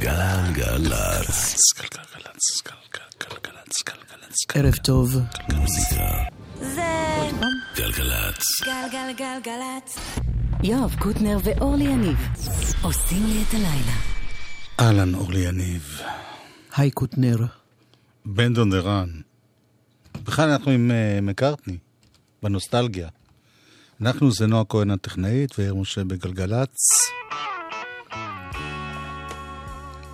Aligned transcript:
גלגלצ. 0.00 1.72
גלגלצ, 1.80 2.62
גלגלצ, 3.20 3.82
גלגלצ. 3.86 4.36
ערב 4.54 4.74
טוב. 4.74 5.10
מוזיקה. 5.54 6.04
זה 6.60 6.82
גלגלצ. 7.76 8.42
גלגלגלגלצ. 8.64 9.98
יואב 10.62 10.94
קוטנר 10.98 11.38
ואורלי 11.44 11.84
יניב 11.84 12.16
עושים 12.82 13.26
לי 13.26 13.42
את 13.48 13.54
הלילה. 13.54 13.92
אהלן, 14.80 15.14
אורלי 15.14 15.38
יניב. 15.38 16.00
היי 16.76 16.90
קוטנר. 16.90 17.36
בן 18.24 18.54
דון 18.54 18.70
דרן. 18.70 19.08
בכלל 20.24 20.50
אנחנו 20.50 20.70
עם 20.70 20.90
uh, 20.90 21.20
מקארטני, 21.24 21.76
בנוסטלגיה. 22.42 23.08
אנחנו 24.00 24.32
זה 24.32 24.46
נועה 24.46 24.64
כהן 24.64 24.90
הטכנאית 24.90 25.58
ויאיר 25.58 25.74
משה 25.74 26.04
בגלגלצ. 26.04 26.76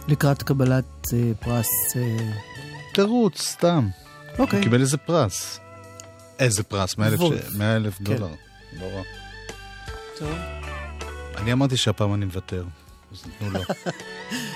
לקראת 0.08 0.42
קבלת 0.42 0.84
אה, 1.12 1.32
פרס... 1.40 1.66
אה, 1.96 2.16
תירוץ, 2.94 3.40
סתם. 3.42 3.88
אוקיי. 4.38 4.62
קיבל 4.62 4.80
איזה 4.80 4.96
פרס. 4.96 5.60
איזה 6.38 6.62
פרס? 6.62 6.98
100 6.98 7.08
אלף. 7.08 7.20
ש- 7.20 7.54
100 7.56 7.76
אלף 7.76 7.98
כן. 7.98 8.04
דולר. 8.04 8.28
לא 8.80 8.86
רע. 8.86 9.02
טוב. 10.18 10.28
אני 11.36 11.52
אמרתי 11.52 11.76
שהפעם 11.76 12.14
אני 12.14 12.24
מוותר, 12.24 12.64
אז 13.12 13.24
נתנו 13.26 13.50
לו. 13.50 13.60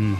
Run. 0.00 0.16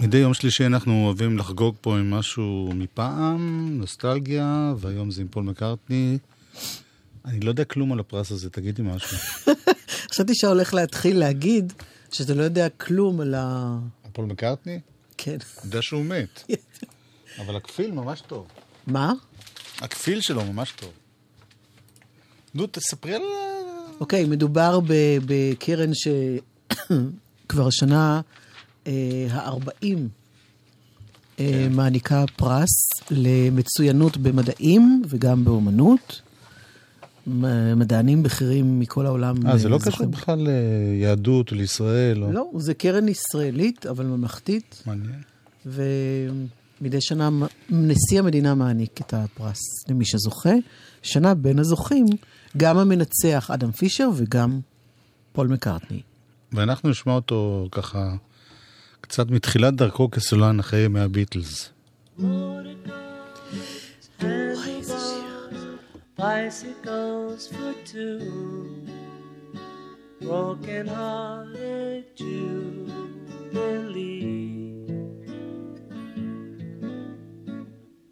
מדי 0.00 0.18
יום 0.18 0.34
שלישי 0.34 0.66
אנחנו 0.66 1.04
אוהבים 1.04 1.38
לחגוג 1.38 1.74
פה 1.80 1.98
עם 1.98 2.10
משהו 2.10 2.70
מפעם, 2.74 3.68
נוסטלגיה, 3.78 4.74
והיום 4.78 5.10
זה 5.10 5.22
עם 5.22 5.28
פול 5.28 5.44
מקארטני. 5.44 6.18
אני 7.24 7.40
לא 7.40 7.50
יודע 7.50 7.64
כלום 7.64 7.92
על 7.92 8.00
הפרס 8.00 8.30
הזה, 8.30 8.50
תגידי 8.50 8.82
משהו. 8.82 9.16
חשבתי 10.10 10.34
שהולך 10.34 10.74
להתחיל 10.74 11.18
להגיד 11.18 11.72
שאתה 12.12 12.34
לא 12.34 12.42
יודע 12.42 12.68
כלום 12.68 13.20
על 13.20 13.34
ה... 13.34 13.78
פול 14.12 14.24
מקארטני? 14.24 14.80
כן. 15.18 15.30
אני 15.30 15.64
יודע 15.64 15.82
שהוא 15.82 16.04
מת. 16.04 16.50
אבל 17.40 17.56
הכפיל 17.56 17.90
ממש 17.90 18.20
טוב. 18.20 18.48
מה? 18.86 19.12
הכפיל 19.80 20.20
שלו 20.20 20.44
ממש 20.44 20.72
טוב. 20.76 20.92
נו, 22.54 22.66
תספרי 22.66 23.14
על... 23.14 23.22
אוקיי, 24.00 24.24
מדובר 24.24 24.80
בקרן 25.26 25.94
שכבר 27.46 27.66
השנה 27.66 28.20
ה-40 28.86 29.80
כן. 31.36 31.72
מעניקה 31.72 32.24
פרס 32.36 32.68
למצוינות 33.10 34.16
במדעים 34.16 35.02
וגם 35.08 35.44
באומנות. 35.44 36.20
מדענים 37.76 38.22
בכירים 38.22 38.80
מכל 38.80 39.06
העולם 39.06 39.46
אה, 39.46 39.58
זה 39.58 39.68
לא 39.68 39.78
זוכים. 39.78 39.92
קשור 39.92 40.06
בכלל 40.06 40.48
ליהדות 40.48 41.50
או 41.50 41.56
לישראל? 41.56 42.22
או- 42.24 42.32
לא, 42.32 42.50
זה 42.56 42.74
קרן 42.74 43.08
ישראלית, 43.08 43.86
אבל 43.86 44.06
ממלכתית, 44.06 44.82
מעניין. 44.86 45.20
ומדי 45.66 47.00
שנה 47.00 47.30
נשיא 47.70 48.18
המדינה 48.18 48.54
מעניק 48.54 49.00
את 49.00 49.14
הפרס 49.14 49.58
למי 49.88 50.04
שזוכה. 50.04 50.52
שנה 51.02 51.34
בין 51.34 51.58
הזוכים, 51.58 52.06
גם 52.56 52.78
המנצח 52.78 53.50
אדם 53.54 53.72
פישר 53.72 54.08
וגם 54.16 54.60
פול 55.32 55.48
מקארטני. 55.48 56.00
ואנחנו 56.54 56.90
נשמע 56.90 57.12
אותו 57.12 57.68
ככה 57.72 58.14
קצת 59.00 59.30
מתחילת 59.30 59.74
דרכו 59.74 60.10
כסולן 60.10 60.60
אחרי 60.60 60.84
ימי 60.84 61.00
הביטלס. 61.00 61.70
Bicycles 66.16 67.42
for 67.54 67.74
two, 67.90 68.20
broken 70.20 70.86
hearted 70.86 72.04
Jubilee. 72.18 72.94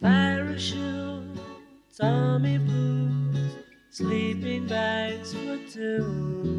Parachute, 0.02 1.38
Tommy 1.98 2.58
blues, 2.58 3.52
sleeping 3.98 4.66
bags 4.66 5.30
for 5.32 5.58
two, 5.74 6.51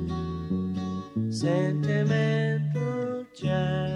sentimental 1.34 3.26
jazz. 3.34 3.93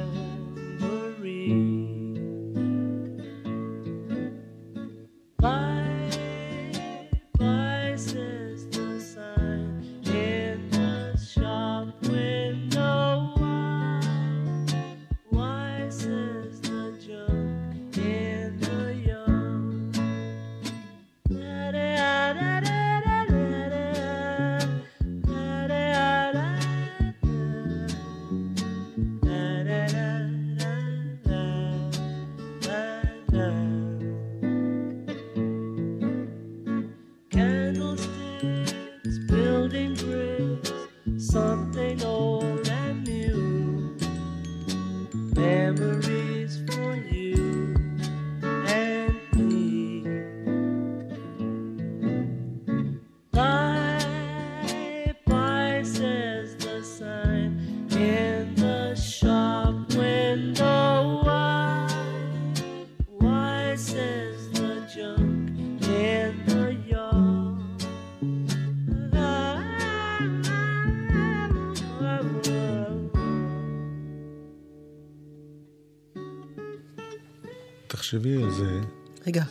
תחשבי 78.08 78.44
על 78.44 78.52
זה. 78.52 78.80
רגע, 79.28 79.44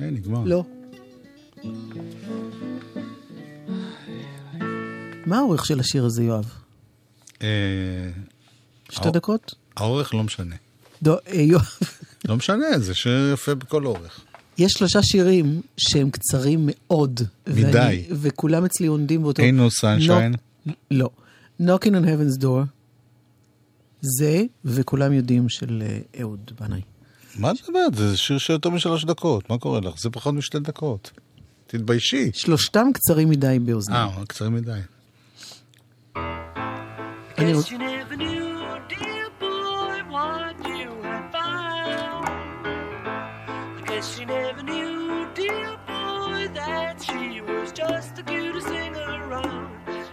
אה, 0.00 0.10
נגמר. 0.10 0.44
לא. 0.44 0.64
מה 5.26 5.38
האורך 5.38 5.66
של 5.66 5.80
השיר 5.80 6.04
הזה, 6.04 6.24
יואב? 6.24 6.52
אה, 7.42 7.48
שתי 8.90 9.10
דקות? 9.10 9.54
האורך 9.76 10.14
לא 10.14 10.22
משנה. 10.22 10.56
אה, 11.06 11.12
יואב, 11.34 11.62
לא 12.28 12.36
משנה, 12.36 12.78
זה 12.78 12.94
שיר 12.94 13.30
יפה 13.32 13.54
בכל 13.54 13.86
אורך. 13.86 14.20
יש 14.58 14.72
שלושה 14.72 15.02
שירים 15.02 15.60
שהם 15.76 16.10
קצרים 16.10 16.60
מאוד. 16.72 17.20
מדי. 17.46 17.62
ואני- 17.74 18.06
וכולם 18.10 18.64
אצלי 18.64 18.86
עונדים 18.86 19.22
באותו... 19.22 19.42
אין 19.42 19.56
נו 19.56 19.70
סנשיין. 19.70 20.34
לא. 20.90 21.10
Knocking 21.62 21.92
on 21.92 22.04
Heaven's 22.04 22.42
Door, 22.42 22.64
זה, 24.00 24.42
וכולם 24.64 25.12
יודעים 25.12 25.48
של 25.48 25.82
אה, 25.86 26.00
אהוד 26.20 26.50
בנאי. 26.60 26.80
מה 27.38 27.50
את 27.50 27.56
מדברת? 27.68 27.94
זה 27.94 28.16
שיר 28.16 28.38
של 28.38 28.52
יותר 28.52 28.70
משלוש 28.70 29.04
דקות. 29.04 29.50
מה 29.50 29.58
קורה 29.58 29.80
לך? 29.80 29.98
זה 29.98 30.10
פחות 30.10 30.34
משתי 30.34 30.58
דקות. 30.58 31.10
תתביישי. 31.66 32.30
שלושתם 32.34 32.86
קצרים 32.94 33.30
מדי 33.30 33.58
באוזניים. 33.58 34.08
אה, 34.18 34.26
קצרים 34.26 34.54
מדי. 34.54 34.70
אני 37.38 37.52
Guess 37.52 37.56
רוצ- 37.56 37.70
you 37.72 37.78
never 37.78 38.16
knew, 38.16 38.58
dear 38.88 39.28
boy, 39.40 39.96
what 40.14 40.56
you 40.66 40.90
had 41.08 41.24
found. 41.36 42.28
I 43.78 43.82
guess 43.88 44.08
you 44.18 44.26
never 44.26 44.62
knew, 44.70 44.96
dear 45.40 45.70
boy, 45.92 46.40
that 46.60 46.94
she 47.06 47.40
was 47.48 47.68
just 47.82 48.12
around. 49.18 49.68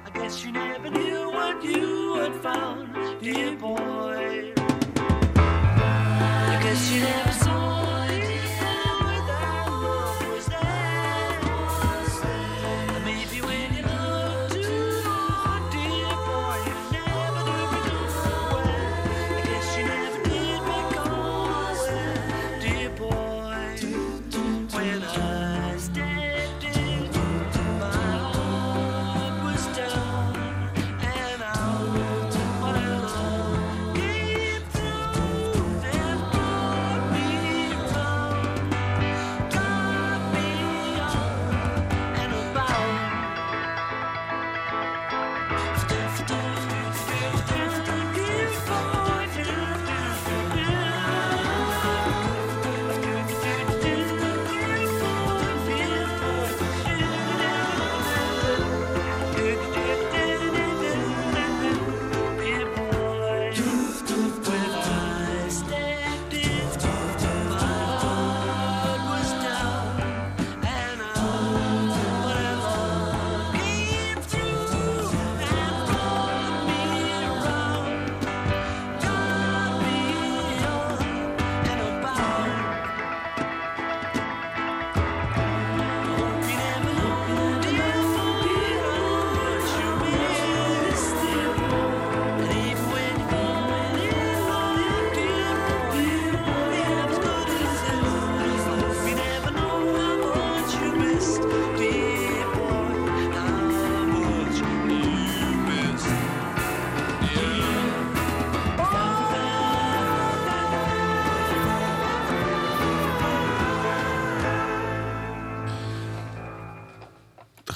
I 0.07 0.09
guess 0.17 0.35
you 0.43 0.51
never 0.51 0.89
knew 0.97 1.19
what 1.37 1.57
you 1.71 1.85
had 2.21 2.35
found, 2.47 2.87
dear 3.25 3.51
boy. 3.67 4.54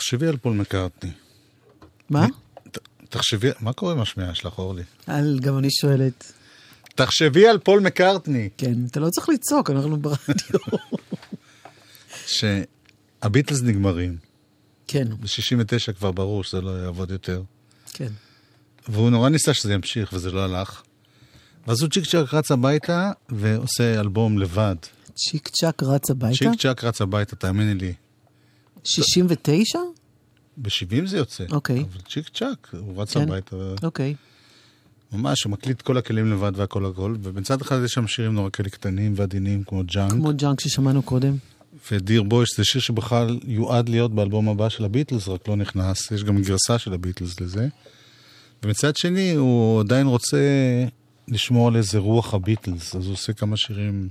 תחשבי 0.10 0.28
על 0.28 0.38
פול 0.38 0.54
מקארטני. 0.54 1.12
מה? 2.10 2.28
תחשבי, 3.10 3.50
מה 3.60 3.74
קורה 3.74 3.92
עם 3.92 4.00
השמיעה 4.00 4.36
שלך, 4.36 4.60
אורלי? 4.60 4.84
על, 5.08 5.40
גם 5.42 5.58
אני 5.58 5.72
שואלת. 5.72 6.32
תחשבי 6.96 7.48
על 7.48 7.58
פול 7.58 7.80
מקארטני. 7.80 8.50
כן, 8.58 8.74
אתה 8.92 9.00
לא 9.00 9.10
צריך 9.10 9.30
לצעוק, 9.30 9.70
אנחנו 9.70 9.98
ברדיו. 9.98 10.60
שהביטלס 13.22 13.62
נגמרים. 13.62 14.18
כן, 14.88 15.08
ב-69 15.20 15.94
כבר 15.94 16.12
ברור 16.12 16.44
שזה 16.44 16.62
לא 16.62 16.72
יעבוד 16.84 17.12
יותר. 17.12 17.44
כן. 17.94 18.12
והוא 18.88 19.10
נורא 19.10 19.30
ניסה 19.30 19.54
שזה 19.54 19.74
ימשיך, 19.74 20.14
וזה 20.14 20.32
לא 20.32 20.44
הלך. 20.44 20.82
ואז 21.68 21.82
הוא 21.82 21.90
צ'יק 21.90 22.06
צ'אק 22.06 22.34
רץ 22.34 22.52
הביתה 22.52 23.12
ועושה 23.30 24.00
אלבום 24.00 24.40
לבד. 24.40 24.76
צ'יק 25.16 25.48
צ'אק 25.48 25.84
רץ 25.84 26.10
הביתה? 26.10 26.38
צ'יק 26.38 26.62
צ'אק 26.62 26.84
רץ 26.84 27.02
הביתה, 27.02 27.36
תאמיני 27.36 27.74
לי. 27.74 27.94
69? 28.84 29.80
ב-70 30.62 31.06
זה 31.06 31.18
יוצא. 31.18 31.44
אוקיי. 31.52 31.80
אבל 31.80 32.02
צ'יק 32.10 32.30
צ'אק, 32.34 32.68
הוא 32.80 33.02
רץ 33.02 33.14
כן. 33.14 33.22
הביתה. 33.22 33.56
אוקיי. 33.84 34.16
ממש, 35.12 35.44
הוא 35.44 35.52
מקליט 35.52 35.82
כל 35.82 35.98
הכלים 35.98 36.32
לבד 36.32 36.52
והכל 36.56 36.86
הכל, 36.86 37.16
ובצד 37.24 37.62
אחד 37.62 37.80
יש 37.86 37.92
שם 37.92 38.08
שירים 38.08 38.34
נורא 38.34 38.50
כאלה 38.50 38.70
קטנים 38.70 39.14
ועדינים, 39.16 39.64
כמו 39.64 39.84
Junk, 39.86 40.12
כמו 40.12 40.32
Junk 40.36 40.60
ששמענו 40.60 41.02
קודם. 41.02 41.36
ו-Teddy 41.92 42.24
Boy 42.24 42.35
יש, 42.35 42.50
זה 42.58 42.64
שיר 42.64 42.82
שבכלל 42.82 43.40
יועד 43.44 43.90
להיות 43.90 44.16
באלבום 44.16 44.50
הבא 44.50 44.70
של 44.70 44.86
הביטלס, 44.86 45.28
רק 45.28 45.48
לא 45.48 45.56
נכנס, 45.56 46.12
יש 46.12 46.24
גם 46.24 46.42
גרסה 46.42 46.78
של 46.78 46.94
הביטלס 46.94 47.42
לזה. 47.42 47.68
ומצד 48.64 48.96
שני, 48.96 49.34
הוא 49.34 49.80
עדיין 49.80 50.08
רוצה 50.08 50.38
לשמור 51.28 51.68
על 51.68 51.76
איזה 51.76 51.98
רוח 51.98 52.34
הביטלס, 52.34 52.96
אז 52.96 53.06
הוא 53.06 53.14
עושה 53.14 53.34
כמה 53.34 53.58
שירים 53.58 54.10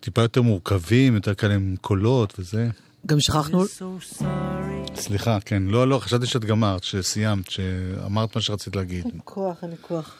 טיפה 0.00 0.22
יותר 0.22 0.42
מורכבים, 0.42 1.14
יותר 1.14 1.34
כאלה 1.34 1.54
עם 1.54 1.76
קולות 1.80 2.34
וזה. 2.38 2.68
גם 3.06 3.20
שכחנו, 3.20 3.64
So. 3.64 4.24
סליחה, 4.94 5.38
כן, 5.40 5.62
לא, 5.62 5.88
לא, 5.88 5.98
חשבתי 5.98 6.26
שאת 6.26 6.44
גמרת, 6.44 6.84
שסיימת, 6.84 7.50
שאמרת 7.50 8.36
מה 8.36 8.42
שרצית 8.42 8.76
להגיד. 8.76 9.04
אין 9.04 9.20
כוח, 9.24 9.62
אין 9.62 9.70
לי 9.70 9.76
כוח. 9.80 10.14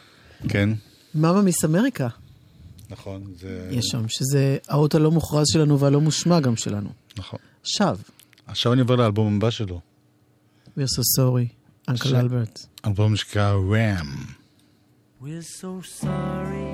כן, 0.48 0.70
מאמה 1.14 1.42
מיס 1.42 1.64
אמריקה, 1.64 2.08
נכון, 2.90 3.32
זה... 3.36 3.68
יש 3.70 3.84
שם, 3.90 4.08
שזה 4.08 4.56
האות 4.68 4.94
הלא 4.94 5.10
מוכרז 5.10 5.46
שלנו 5.52 5.80
והלא 5.80 6.00
מושמע 6.00 6.40
גם 6.40 6.56
שלנו. 6.56 6.90
נכון. 7.16 7.38
עכשיו, 7.62 7.98
עכשיו 8.46 8.72
אני 8.72 8.80
עובר 8.80 8.96
לאלבום 8.96 9.36
הבא 9.36 9.50
שלו, 9.50 9.80
we 10.66 10.80
are 10.80 10.98
so 10.98 11.20
sorry, 11.20 11.54
אנקל 11.88 12.16
אלברט. 12.16 12.66
אלבום 12.86 13.16
שנקרא 13.16 13.52
ראם. 13.52 14.06
We're 15.22 15.60
so 15.60 16.02
sorry, 16.02 16.73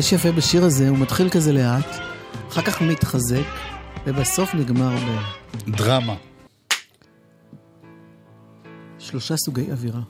מה 0.00 0.04
שיפה 0.04 0.32
בשיר 0.32 0.64
הזה, 0.64 0.88
הוא 0.88 0.98
מתחיל 0.98 1.30
כזה 1.30 1.52
לאט, 1.52 1.96
אחר 2.48 2.62
כך 2.62 2.82
מתחזק, 2.82 3.46
ובסוף 4.06 4.54
נגמר 4.54 4.96
דרמה. 5.68 6.16
בשלושה 8.98 9.36
סוגי 9.36 9.70
אווירה. 9.70 10.00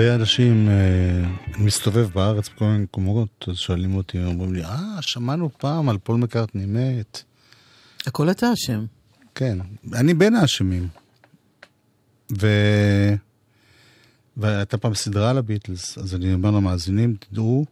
הרבה 0.00 0.14
אנשים, 0.14 0.68
אה, 0.68 0.74
אני 1.54 1.64
מסתובב 1.64 2.08
בארץ 2.14 2.48
בכל 2.48 2.64
מיני 2.64 2.78
מקומות, 2.78 3.44
אז 3.48 3.56
שואלים 3.56 3.94
אותי, 3.94 4.24
אומרים 4.24 4.52
לי, 4.52 4.64
אה, 4.64 4.96
שמענו 5.00 5.50
פעם 5.58 5.88
על 5.88 5.98
פול 5.98 6.16
מקארטני 6.16 6.66
מת. 6.66 7.22
הכל 8.06 8.30
אתה 8.30 8.52
אשם. 8.52 8.84
כן, 9.34 9.58
אני 9.94 10.14
בין 10.14 10.36
האשמים. 10.36 10.88
ו... 12.40 12.46
והייתה 14.36 14.78
פעם 14.78 14.94
סדרה 14.94 15.30
על 15.30 15.38
הביטלס, 15.38 15.98
אז 15.98 16.14
אני 16.14 16.34
אומר 16.34 16.50
למאזינים, 16.50 17.16
תדעו 17.20 17.64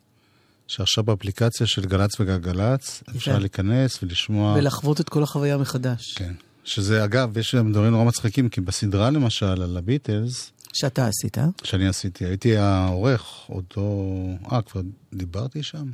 שעכשיו 0.66 1.04
באפליקציה 1.04 1.66
של 1.66 1.84
גל"צ 1.84 2.20
וגלגלצ 2.20 3.02
אפשר 3.16 3.32
כן. 3.32 3.40
להיכנס 3.40 4.02
ולשמוע... 4.02 4.54
ולחוות 4.58 5.00
את 5.00 5.08
כל 5.08 5.22
החוויה 5.22 5.56
מחדש. 5.56 6.14
כן. 6.14 6.32
שזה, 6.64 7.04
אגב, 7.04 7.38
יש 7.38 7.54
דברים 7.54 7.90
נורא 7.90 8.04
מצחיקים, 8.04 8.48
כי 8.48 8.60
בסדרה 8.60 9.10
למשל 9.10 9.62
על 9.62 9.76
הביטלס, 9.76 10.52
שאתה 10.72 11.06
עשית. 11.06 11.38
שאני 11.64 11.88
עשיתי, 11.88 12.24
הייתי 12.24 12.56
העורך, 12.56 13.50
לא... 13.76 14.14
אה, 14.52 14.62
כבר 14.62 14.80
דיברתי 15.14 15.62
שם? 15.62 15.90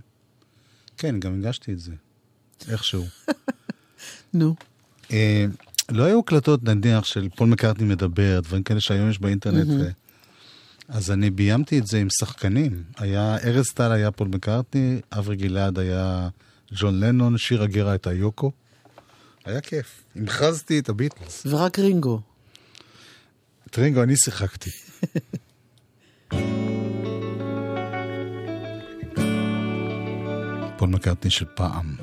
כן, 0.96 1.20
גם 1.20 1.34
הגשתי 1.34 1.72
את 1.72 1.80
זה, 1.80 1.92
איכשהו. 2.68 3.04
נו. 4.34 4.54
אה, 5.12 5.46
לא 5.90 6.02
היו 6.02 6.18
הקלטות, 6.18 6.64
נניח, 6.64 7.04
של 7.04 7.28
פול 7.36 7.48
מקארטני 7.48 7.86
מדבר, 7.86 8.40
דברים 8.40 8.62
כאלה 8.62 8.80
שהיום 8.80 9.10
יש 9.10 9.18
באינטרנט. 9.18 9.68
ו... 9.68 9.90
אז 10.88 11.10
אני 11.10 11.30
ביימתי 11.30 11.78
את 11.78 11.86
זה 11.86 11.98
עם 11.98 12.08
שחקנים. 12.10 12.82
היה, 12.96 13.36
ארז 13.44 13.66
טל 13.74 13.92
היה 13.92 14.10
פול 14.10 14.28
מקארטני, 14.28 15.00
אברי 15.12 15.36
גלעד 15.36 15.78
היה 15.78 16.28
ג'ון 16.72 17.00
לנון, 17.00 17.38
שירי 17.38 17.62
הגרה 17.62 17.90
הייתה 17.90 18.12
יוקו. 18.12 18.52
היה 19.44 19.60
כיף. 19.60 20.04
המחזתי 20.16 20.78
את 20.78 20.88
הביטלס. 20.88 21.46
ורק 21.46 21.78
רינגו. 21.78 22.20
את 23.74 23.78
רינגו 23.78 24.02
אני 24.02 24.16
שיחקתי. 24.16 24.70
פול 30.76 30.88
מקארטני 30.88 31.30
של 31.30 31.44
פעם. 31.54 31.96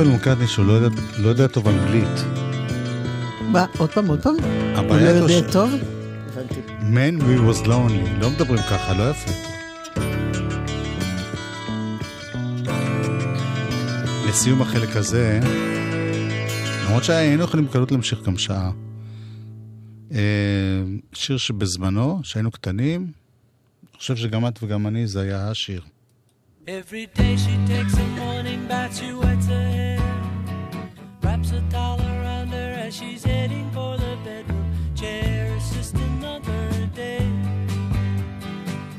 פול 0.00 0.08
מקארטני 0.08 0.48
שהוא 0.48 0.66
לא 0.66 0.72
יודע, 0.72 0.88
לא 1.18 1.28
יודע 1.28 1.46
טוב 1.46 1.68
אנגלית. 1.68 2.24
מה, 3.40 3.66
עוד 3.78 3.90
פעם, 3.90 4.06
עוד 4.06 4.22
פעם? 4.22 4.34
הוא 4.76 4.96
לא 4.96 5.00
יודע 5.00 5.48
ש- 5.48 5.52
טוב? 5.52 5.70
הבנתי. 6.32 6.60
Man 6.80 7.22
we 7.22 7.38
was 7.50 7.66
lonely, 7.66 8.20
לא 8.20 8.30
מדברים 8.30 8.58
ככה, 8.58 8.94
לא 8.94 9.10
יפה. 9.10 9.30
לסיום 14.28 14.62
החלק 14.62 14.96
הזה, 14.96 15.40
למרות 16.86 17.04
שהיינו 17.04 17.44
יכולים 17.44 17.66
בקלות 17.66 17.92
להמשיך 17.92 18.22
גם 18.22 18.38
שעה. 18.38 18.70
אה, 20.12 20.18
שיר 21.12 21.36
שבזמנו, 21.36 22.20
שהיינו 22.22 22.50
קטנים, 22.50 23.00
אני 23.02 23.98
חושב 23.98 24.16
שגם 24.16 24.46
את 24.46 24.58
וגם 24.62 24.86
אני, 24.86 25.06
זה 25.06 25.20
היה 25.20 25.50
השיר. 25.50 25.82
Every 26.66 27.18
day 27.18 27.36
she 27.44 27.54
takes 27.70 27.94
a 27.94 28.06
morning 28.20 28.70
bath, 28.70 28.92
she 28.98 29.12
wets 29.22 29.46
her 29.46 29.69
wraps 31.40 31.52
a 31.52 31.60
towel 31.70 32.00
around 32.00 32.48
her 32.48 32.74
as 32.86 32.96
she's 32.96 33.24
heading 33.24 33.70
for 33.70 33.96
the 33.96 34.16
bedroom 34.24 34.72
chair. 34.94 35.52
It's 35.56 35.74
just 35.74 35.94
another 35.94 36.86
day, 36.94 37.26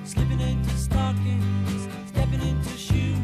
slipping 0.06 0.40
into 0.40 0.70
stockings, 0.72 1.88
stepping 2.08 2.42
into 2.42 2.78
shoes, 2.78 3.18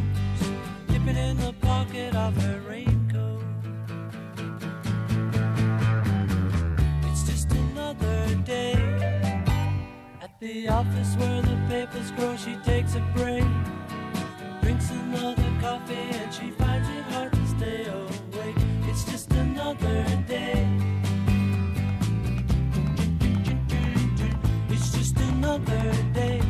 dipping 0.88 1.18
in 1.18 1.38
the 1.38 1.54
pocket 1.62 2.16
of 2.16 2.36
her 2.42 2.60
raincoat. 2.68 3.44
It's 7.10 7.24
just 7.24 7.52
another 7.52 8.36
day. 8.46 8.74
At 10.22 10.40
the 10.40 10.68
office 10.70 11.16
where 11.16 11.42
the 11.42 11.58
papers 11.68 12.12
grow, 12.12 12.36
she 12.36 12.56
takes 12.58 12.96
a 12.96 13.02
break 13.16 13.46
drinks 14.62 14.92
another 14.92 15.50
coffee 15.62 15.94
and 15.94 16.34
she 16.34 16.52
another 19.68 20.24
day. 20.28 20.66
It's 24.70 24.92
just 24.94 25.18
another 25.20 25.94
day. 26.14 26.42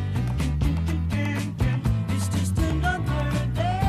It's 2.09 2.27
just 2.27 2.57
another 2.59 3.31
day. 3.55 3.81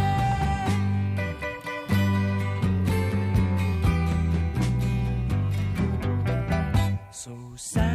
So 7.11 7.37
sad, 7.57 7.88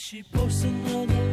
she 0.00 0.22
posts 0.22 0.64
on 0.64 1.29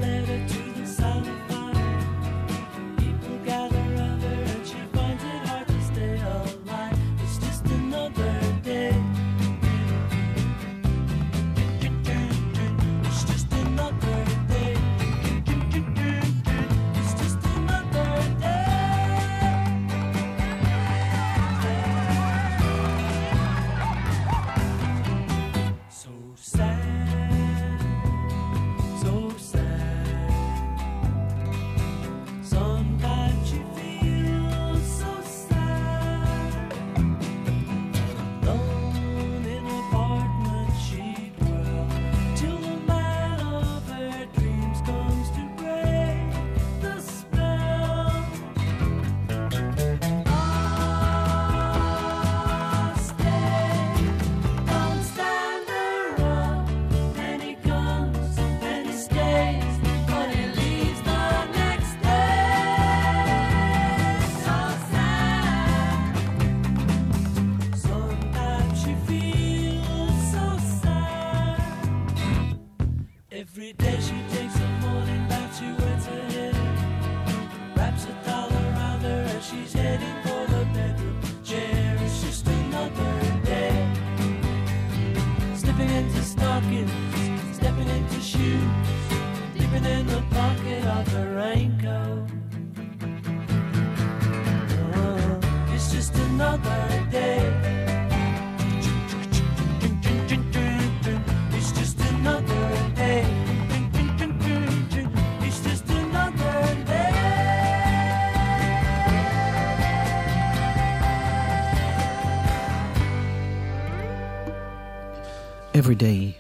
Every 115.88 115.96
day. 115.96 116.34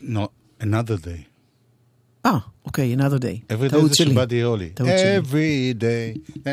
No, 0.00 0.26
another 0.60 0.96
day. 1.04 1.22
אה, 2.26 2.38
אוקיי, 2.64 2.96
another 2.96 3.20
day. 3.20 3.52
Every 3.52 3.72
day 3.72 3.86
זה. 3.86 3.94
של 3.94 4.14
באדי 4.14 4.42
שלי. 4.56 4.72
Every 4.76 5.80
day. 5.80 6.48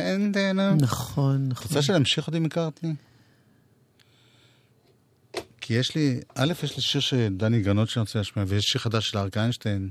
נכון, 0.81 1.47
נכון. 1.47 1.67
רוצה 1.67 1.81
שנמשיך 1.81 2.27
עוד 2.27 2.35
עם 2.35 2.43
מקארטני? 2.43 2.93
כי 5.61 5.73
יש 5.73 5.95
לי, 5.95 6.19
א', 6.35 6.53
יש 6.63 6.75
לי 6.75 6.81
שיר 6.81 7.01
של 7.01 7.35
דני 7.37 7.61
גרנות 7.61 7.89
שאני 7.89 8.01
רוצה 8.01 8.19
להשמיע, 8.19 8.45
ויש 8.47 8.63
שיר 8.63 8.81
חדש 8.81 9.09
של 9.09 9.17
אריק 9.17 9.37
איינשטיין. 9.37 9.89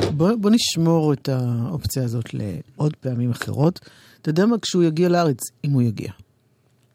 בוא, 0.00 0.30
בוא 0.40 0.50
נשמור 0.50 1.12
את 1.12 1.28
האופציה 1.28 2.04
הזאת 2.04 2.34
לעוד 2.34 2.96
פעמים 2.96 3.30
אחרות. 3.30 3.80
אתה 4.22 4.30
יודע 4.30 4.46
מה, 4.46 4.58
כשהוא 4.58 4.82
יגיע 4.82 5.08
לארץ, 5.08 5.40
אם 5.64 5.70
הוא 5.70 5.82
יגיע, 5.82 6.12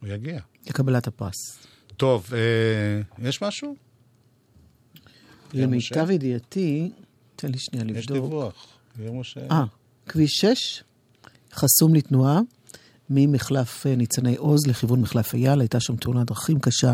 הוא 0.02 0.10
יגיע. 0.10 0.40
לקבלת 0.68 1.08
הפרס. 1.08 1.36
טוב, 1.98 2.30
אה, 2.34 3.28
יש 3.30 3.42
משהו? 3.42 3.89
למיטב? 5.54 6.10
ידיעתי, 6.10 6.92
תן 7.36 7.52
לי 7.52 7.58
שנייה 7.58 7.86
יש 7.98 8.10
לבדוק. 8.10 8.30
דיווח. 8.30 8.68
יאיר 9.00 9.12
משה. 9.12 9.40
אה, 9.52 9.64
כביש 10.08 10.32
6, 10.32 10.84
חסום 11.54 11.96
לתנועה, 11.96 12.40
ממחלף 13.10 13.88
אה, 13.88 13.96
ניצני 13.96 14.36
עוז 14.36 14.68
לכיוון 14.68 15.02
מחלף 15.02 15.34
אייל, 15.34 15.60
הייתה 15.60 15.80
שם 15.80 15.96
תאונת 15.96 16.28
דרכים 16.28 16.60
קשה, 16.60 16.94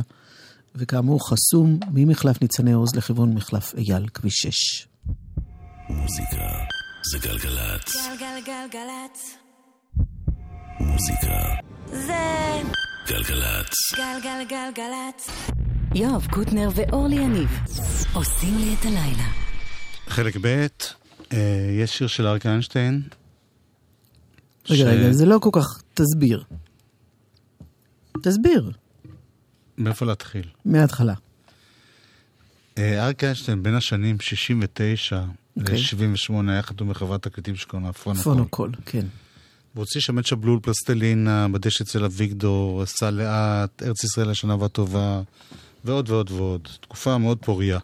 וכאמור 0.76 1.30
חסום 1.30 1.80
ממחלף 1.94 2.42
ניצני 2.42 2.74
עוז 2.74 2.96
לכיוון 2.96 3.34
מחלף 3.34 3.76
אייל, 3.76 4.08
כביש 4.08 4.34
6. 4.34 4.88
מוזיקה 5.90 6.48
זה 7.12 7.18
גלגלצ. 7.20 7.96
גלגלגלגלצ. 8.20 9.38
מוזיקה 10.80 11.56
זה 11.92 12.62
גלגלצ. 13.08 13.74
גלגלגלגלצ. 13.98 15.30
יואב 15.94 16.28
קוטנר 16.32 16.70
ואורלי 16.76 17.16
יניב 17.16 17.50
עושים 18.14 18.58
לי 18.58 18.76
את 18.80 18.86
הלילה. 18.86 19.28
חלק 20.08 20.38
ב', 20.42 20.66
אה, 21.34 21.38
יש 21.82 21.98
שיר 21.98 22.08
של 22.08 22.28
אריק 22.28 22.46
איינשטיין. 22.46 23.02
רגע, 24.70 24.78
ש- 24.84 24.88
רגע, 24.88 25.12
זה 25.12 25.26
לא 25.26 25.38
כל 25.42 25.50
כך... 25.54 25.82
תסביר. 25.94 26.44
תסביר, 28.24 28.72
מאיפה 29.78 30.06
להתחיל? 30.06 30.48
מההתחלה. 30.66 31.14
אה, 32.78 33.06
אריק 33.06 33.24
איינשטיין 33.24 33.64
בין 33.64 33.76
השנים 33.76 34.20
69 34.20 35.22
אוקיי. 35.60 35.76
ל-78 35.78 36.52
היה 36.52 36.62
חתום 36.62 36.90
בחברת 36.90 37.22
תקליטים 37.24 37.56
שקוראים 37.56 37.88
לה 37.88 37.94
פונוקול. 37.94 38.24
פונוקול, 38.24 38.72
כן. 38.86 39.06
הוא 39.74 39.82
הוציא 39.82 40.02
שם 40.02 40.20
את 40.20 40.26
שבלול, 40.26 40.60
פלסטלינה, 40.64 41.48
בדשא 41.52 41.84
אצל 41.84 42.06
אביגדור, 42.06 42.82
עשה 42.82 43.12
לאט, 43.12 43.84
ארץ 43.84 44.04
ישראל 44.04 44.30
השנה 44.30 44.56
והטובה, 44.56 45.22
ועוד 45.86 46.10
ועוד 46.10 46.32
ועוד. 46.32 46.68
תקופה 46.82 47.18
מאוד 47.18 47.38
פוריה. 47.38 47.80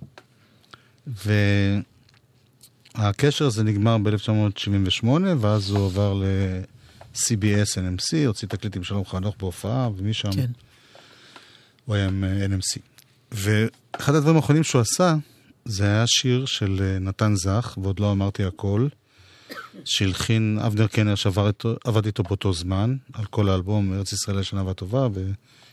והקשר 2.98 3.46
הזה 3.46 3.64
נגמר 3.64 3.98
ב-1978, 3.98 5.08
ואז 5.40 5.70
הוא 5.70 5.86
עבר 5.86 6.14
ל-CBS 6.14 7.76
NMC, 7.76 8.28
הוציא 8.28 8.48
תקליט 8.48 8.76
עם 8.76 8.84
שלום 8.84 9.06
חנוך 9.06 9.36
בהופעה, 9.40 9.90
ומשם 9.98 10.32
כן. 10.32 10.52
הוא 11.86 11.96
היה 11.96 12.08
עם 12.08 12.24
אה, 12.24 12.46
NMC. 12.46 12.80
ואחד 13.32 14.16
הדברים 14.16 14.36
האחרונים 14.36 14.64
שהוא 14.64 14.82
עשה, 14.82 15.16
זה 15.66 15.86
היה 15.86 16.04
שיר 16.08 16.46
של 16.46 16.80
אה, 16.82 17.00
נתן 17.00 17.36
זך, 17.36 17.78
ועוד 17.82 18.00
לא 18.00 18.12
אמרתי 18.12 18.44
הכל, 18.44 18.88
שהלחין 19.86 20.60
אבנר 20.66 20.88
קנר 20.88 21.16
שעבד 21.16 22.06
איתו, 22.06 22.24
באותו 22.24 22.54
זמן, 22.54 22.96
על 23.14 23.26
כל 23.26 23.50
האלבום 23.50 23.94
ארץ 23.94 24.14
ישראל 24.14 24.40
הישנה 24.40 24.64
והטובה, 24.64 25.08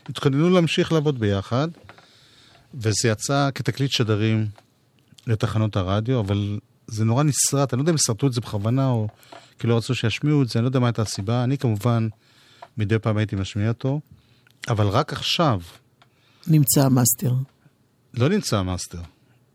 והתכוננו 0.07 0.49
להמשיך 0.49 0.91
לעבוד 0.91 1.19
ביחד, 1.19 1.67
וזה 2.73 3.09
יצא 3.09 3.49
כתקליט 3.55 3.91
שדרים 3.91 4.47
לתחנות 5.27 5.75
הרדיו, 5.75 6.19
אבל 6.19 6.59
זה 6.87 7.05
נורא 7.05 7.23
נשרט, 7.23 7.73
אני 7.73 7.77
לא 7.77 7.81
יודע 7.81 7.91
אם 7.91 7.97
שרטו 7.97 8.27
את 8.27 8.33
זה 8.33 8.41
בכוונה, 8.41 8.87
או 8.89 9.07
כי 9.59 9.67
לא 9.67 9.77
רצו 9.77 9.95
שישמיעו 9.95 10.43
את 10.43 10.49
זה, 10.49 10.59
אני 10.59 10.63
לא 10.63 10.67
יודע 10.67 10.79
מה 10.79 10.87
הייתה 10.87 11.01
הסיבה, 11.01 11.43
אני 11.43 11.57
כמובן 11.57 12.07
מדי 12.77 12.99
פעם 12.99 13.17
הייתי 13.17 13.35
משמיע 13.35 13.67
אותו, 13.67 13.99
אבל 14.69 14.87
רק 14.87 15.13
עכשיו, 15.13 15.61
נמצא 16.47 16.85
המאסטר. 16.85 17.33
לא 18.13 18.29
נמצא 18.29 18.57
המאסטר. 18.57 19.01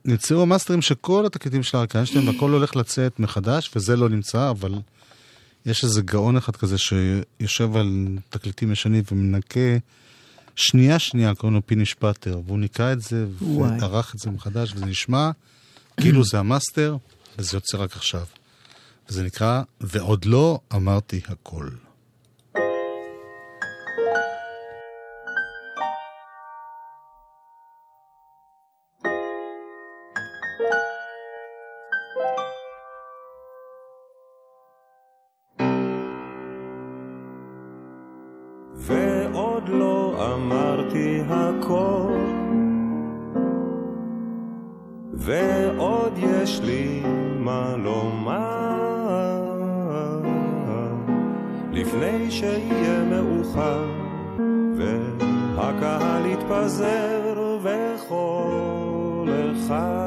נמצאו 0.05 0.42
המאסטרים 0.42 0.83
של 0.83 0.94
כל 0.94 1.27
התקליטים 1.27 1.62
של 1.62 1.79
אריק 1.79 1.96
איינשטיין, 1.96 2.29
והכל 2.29 2.50
הולך 2.50 2.77
לצאת 2.77 3.20
מחדש, 3.20 3.70
וזה 3.77 3.96
לא 3.96 4.09
נמצא, 4.09 4.50
אבל 4.50 4.74
יש 5.66 5.85
איזה 5.85 6.03
גאון 6.03 6.37
אחד 6.37 6.57
כזה 6.57 6.77
שיושב 6.79 7.77
על 7.77 8.18
תקליטים 8.31 8.72
ישנים 8.72 9.03
ומנקה 9.12 9.61
שנייה 10.56 10.98
שנייה, 10.98 11.34
קוראים 11.34 11.54
לו 11.54 11.66
פיני 11.66 11.86
שפטר, 11.86 12.40
והוא 12.46 12.58
ניקה 12.58 12.92
את 12.92 13.00
זה. 13.00 13.26
וערך 13.80 14.14
את 14.14 14.20
זה 14.20 14.30
מחדש, 14.30 14.72
וזה 14.74 14.86
נשמע 14.86 15.30
כאילו 16.00 16.24
זה 16.24 16.38
המאסטר, 16.38 16.96
וזה 17.38 17.56
יוצא 17.56 17.78
רק 17.78 17.96
עכשיו. 17.96 18.26
וזה 19.08 19.22
נקרא, 19.22 19.62
ועוד 19.80 20.24
לא 20.24 20.60
אמרתי 20.74 21.20
הכל. 21.28 21.68
הכל, 41.64 42.12
ועוד 45.12 46.18
יש 46.18 46.61
לי 46.64 47.03
מה 47.38 47.74
לומר, 47.79 49.44
לפני 51.72 52.31
שיהיה 52.31 53.05
מאוחר, 53.05 53.85
והקהל 54.77 56.27
יתפזר, 56.27 57.59
וכל 57.62 59.29
אחד 59.53 60.03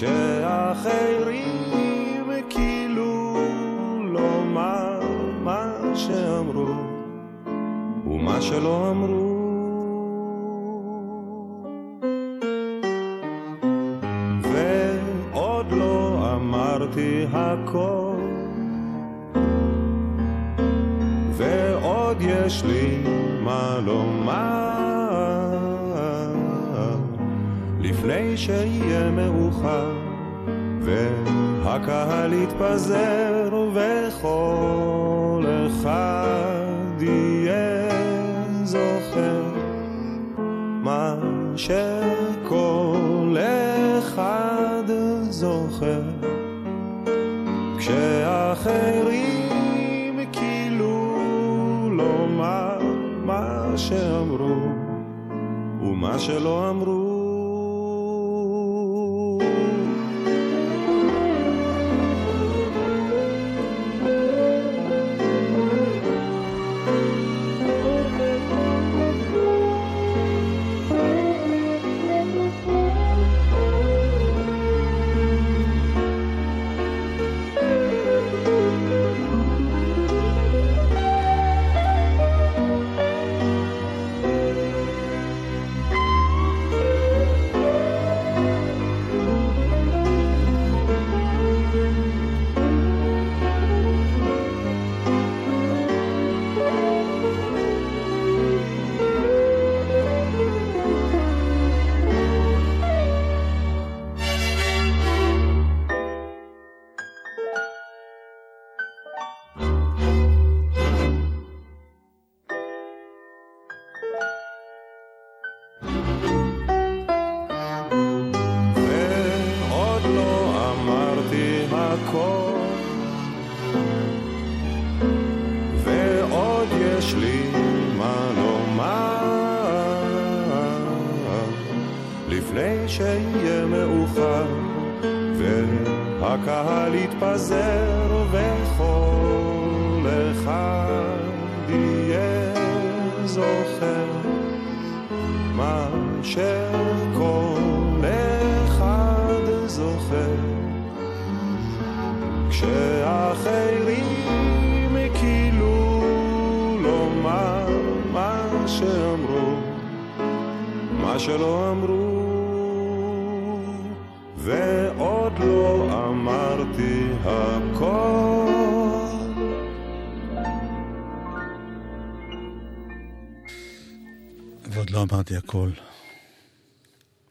כשאחרים 0.00 1.50
כאילו 2.48 3.36
לומר 4.04 5.00
מה 5.44 5.72
שאמרו 5.94 6.74
ומה 8.06 8.40
שלא 8.40 8.90
אמרו. 8.90 9.30
ועוד 14.42 15.72
לא 15.72 16.18
אמרתי 16.34 17.26
הכל. 17.32 18.16
ועוד 21.36 22.16
יש 22.20 22.64
לי 22.64 23.02
מה 23.44 23.78
לומר 23.84 24.59
לי 28.30 28.36
שיהיה 28.36 29.10
מאוחר, 29.10 29.90
והקהל 30.80 32.32
יתפזר 32.32 33.66
וכל 33.74 35.44
אחד 35.66 37.02
יהיה 37.02 37.88
זוכר 38.64 39.42
מה 40.82 41.16
שכל 41.56 43.36
אחד 43.98 44.84
זוכר. 45.30 46.02
כשאחרים 47.78 49.40
כאילו 50.32 51.18
לא 51.90 52.04
לומר 52.04 52.78
מה 53.24 53.72
שאמרו 53.76 54.56
ומה 55.82 56.18
שלא 56.18 56.70
אמרו 56.70 57.09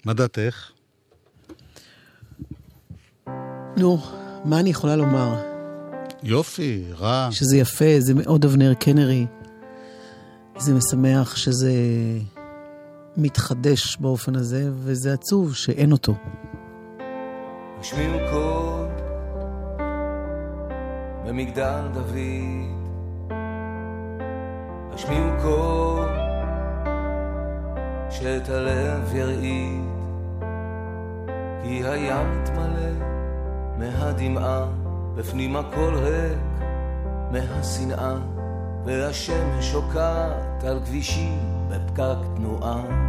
מה 0.10 0.14
דעתך? 0.14 0.72
נו, 3.78 3.97
מה 4.45 4.60
אני 4.60 4.70
יכולה 4.70 4.95
לומר? 4.95 5.36
יופי, 6.24 6.84
רע. 6.99 7.28
שזה 7.32 7.57
יפה, 7.57 7.86
זה 7.99 8.14
מאוד 8.14 8.45
אבנר 8.45 8.74
קנרי. 8.74 9.26
זה 10.57 10.74
משמח 10.74 11.36
שזה 11.36 11.74
מתחדש 13.18 13.97
באופן 13.97 14.36
הזה, 14.36 14.70
וזה 14.74 15.14
עצוב 15.14 15.55
שאין 15.55 15.91
אותו. 15.91 16.16
השמיעו 17.80 18.20
קול 18.32 18.88
במגדל 21.26 21.88
דוד, 21.93 22.16
השמיעו 24.93 25.30
קול 25.41 26.10
שאת 28.10 28.49
הלב 28.49 29.16
ירעיד. 29.16 29.99
היא 31.70 31.86
היה 31.86 32.24
מתמלא 32.24 33.06
מהדמעה, 33.78 34.66
בפנים 35.16 35.56
הכל 35.56 35.96
ריק 35.96 36.68
מהשנאה, 37.32 38.16
והשמש 38.86 39.72
שוקעת 39.72 40.64
על 40.64 40.80
כבישים 40.86 41.40
בפקק 41.70 42.18
תנועה. 42.36 43.09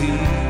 You. 0.00 0.49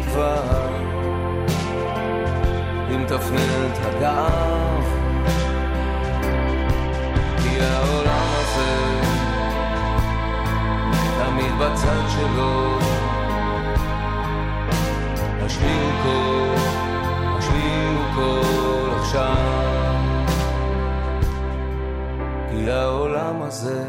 תקווה. 0.00 0.36
אם 2.90 3.04
תפנה 3.06 3.66
את 3.66 3.78
הגב 3.84 4.84
כי 7.42 7.60
העולם 7.60 8.28
הזה 8.40 9.00
תמיד 11.18 11.52
בצד 11.60 12.08
שלו. 12.08 12.78
השמיעו 15.42 15.90
קול, 16.02 16.54
השמיעו 17.38 18.14
קול 18.14 18.90
עכשיו. 19.00 19.36
כי 22.50 22.70
העולם 22.70 23.42
הזה 23.42 23.84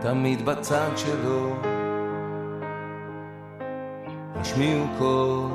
תמיד 0.00 0.44
בצד 0.44 0.90
שלו 0.96 1.67
השמיעו 4.58 4.86
קול, 4.98 5.50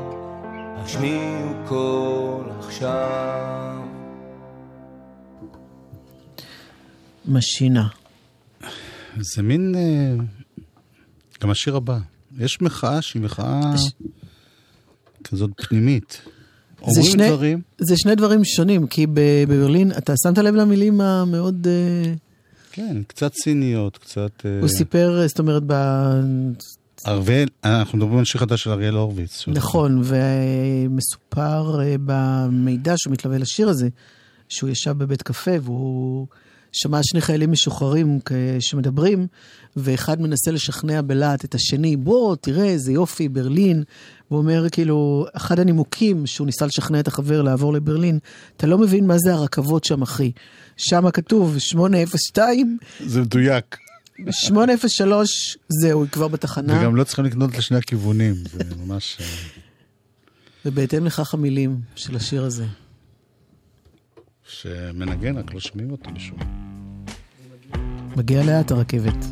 השמיעו 0.77 1.53
קול 1.67 2.49
עכשיו 2.59 3.81
משינה. 7.27 7.87
זה 9.19 9.41
מין... 9.41 9.75
אה, 9.75 10.13
גם 11.41 11.49
השיר 11.49 11.75
הבא. 11.75 11.97
יש 12.39 12.61
מחאה 12.61 13.01
שהיא 13.01 13.21
מחאה 13.21 13.73
ש- 13.77 13.91
כזאת 15.23 15.49
פנימית. 15.67 16.21
זה 16.79 16.85
אומרים 16.85 17.05
שני- 17.11 17.27
דברים, 17.27 17.61
זה 17.77 17.97
שני 17.97 18.15
דברים 18.15 18.43
שונים, 18.45 18.87
כי 18.87 19.07
בברלין, 19.13 19.91
אתה 19.97 20.13
שמת 20.23 20.37
לב 20.37 20.55
למילים 20.55 21.01
המאוד... 21.01 21.67
אה, 21.67 22.13
כן, 22.71 23.03
קצת 23.07 23.31
ציניות, 23.31 23.97
קצת... 23.97 24.31
אה, 24.45 24.59
הוא 24.61 24.69
סיפר, 24.69 25.23
זאת 25.27 25.39
אומרת, 25.39 25.63
ב... 25.67 25.73
אריאל, 27.07 27.47
אנחנו 27.63 27.97
מדברים 27.97 28.19
על 28.19 28.25
שיר 28.25 28.41
חדש 28.41 28.63
של 28.63 28.69
אריאל 28.69 28.95
הורוביץ. 28.95 29.43
נכון, 29.47 30.01
ומסופר 30.03 31.81
אה, 31.81 31.95
במידע 32.05 32.93
שמתלווה 32.97 33.37
לשיר 33.37 33.69
הזה, 33.69 33.87
שהוא 34.49 34.69
ישב 34.69 34.91
בבית 34.91 35.21
קפה 35.21 35.51
והוא 35.61 36.27
שמע 36.71 36.99
שני 37.03 37.21
חיילים 37.21 37.51
משוחררים 37.51 38.19
שמדברים, 38.59 39.27
ואחד 39.75 40.21
מנסה 40.21 40.51
לשכנע 40.51 41.01
בלהט 41.01 41.45
את 41.45 41.55
השני, 41.55 41.95
בוא, 41.95 42.35
תראה, 42.35 42.65
איזה 42.65 42.91
יופי, 42.91 43.29
ברלין. 43.29 43.83
הוא 44.27 44.39
אומר, 44.39 44.69
כאילו, 44.69 45.25
אחד 45.33 45.59
הנימוקים 45.59 46.25
שהוא 46.25 46.45
ניסה 46.45 46.65
לשכנע 46.65 46.99
את 46.99 47.07
החבר 47.07 47.41
לעבור 47.41 47.73
לברלין, 47.73 48.19
אתה 48.57 48.67
לא 48.67 48.77
מבין 48.77 49.07
מה 49.07 49.17
זה 49.17 49.33
הרכבות 49.33 49.83
שם, 49.83 50.01
אחי. 50.01 50.31
שם 50.77 51.11
כתוב 51.11 51.59
802, 51.59 52.77
זה 52.99 53.21
מדויק. 53.21 53.77
803, 54.31 55.57
זהו, 55.69 56.03
היא 56.03 56.11
כבר 56.11 56.27
בתחנה, 56.27 56.79
וגם 56.79 56.95
לא 56.95 57.03
צריכים 57.03 57.25
לקנות 57.25 57.57
לשני 57.57 57.77
הכיוונים, 57.77 58.33
זה 58.35 58.75
ממש... 58.85 59.17
אה, 59.21 59.25
ובהתאם 60.65 61.05
לכך 61.05 61.33
המילים 61.33 61.79
של 61.95 62.15
השיר 62.15 62.43
הזה. 62.43 62.65
שמנגן, 64.47 65.37
רק 65.37 65.53
לא 65.53 65.59
שומעים 65.59 65.91
אותו 65.91 66.09
משום. 66.11 66.37
מגיע 68.15 68.43
לאט 68.43 68.71
הרכבת. 68.71 69.25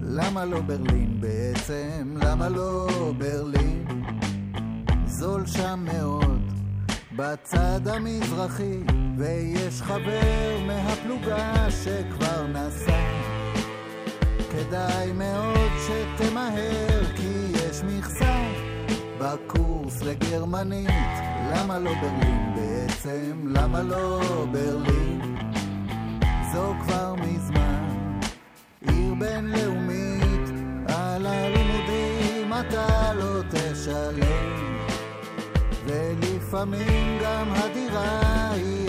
למה 0.00 0.44
לא 0.44 0.60
ברלין 0.60 1.20
בעצם? 1.20 2.16
למה 2.22 2.48
לא 2.48 2.88
ברלין? 3.18 3.86
זול 5.06 5.46
שם 5.46 5.84
מאוד, 5.92 6.43
בצד 7.16 7.88
המזרחי, 7.88 8.78
ויש 9.18 9.82
חבר 9.82 10.58
מהפלוגה 10.66 11.66
שכבר 11.70 12.46
נסע. 12.46 13.04
כדאי 14.52 15.12
מאוד 15.12 15.70
שתמהר, 15.86 17.04
כי 17.16 17.52
יש 17.52 17.82
מכסה 17.82 18.52
בקורס 19.18 20.02
לגרמנית. 20.02 20.90
למה 21.52 21.78
לא 21.78 21.90
ברלין 21.94 22.54
בעצם? 22.54 23.44
למה 23.46 23.82
לא 23.82 24.20
ברלין? 24.52 25.36
זו 26.52 26.74
כבר 26.80 27.14
מזמן 27.14 28.20
עיר 28.80 29.14
בינלאומית, 29.18 30.48
על 30.88 31.26
הלימודים 31.26 32.52
אתה 32.60 33.12
לא 33.14 33.42
תשלם, 33.50 34.63
ולפעמים 36.54 37.18
גם 37.22 37.52
הדירה 37.54 38.50
היא 38.52 38.83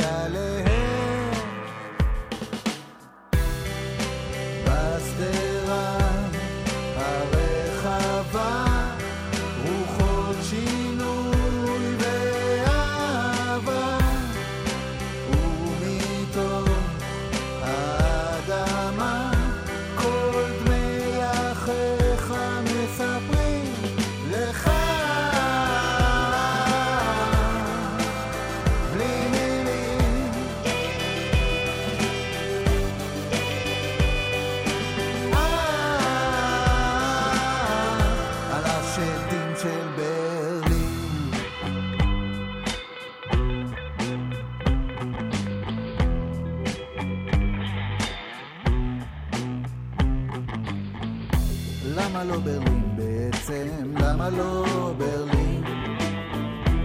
לא 54.86 54.94
ברלין? 54.94 55.64